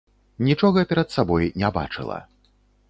[0.47, 2.19] Нічога перад сабой не бачыла.